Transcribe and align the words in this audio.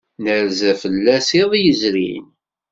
Nerza 0.23 0.71
fell-as 0.81 1.29
iḍ 1.41 1.51
yezrin. 1.63 2.25